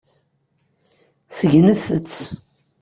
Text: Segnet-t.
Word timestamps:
Segnet-t. 1.37 2.15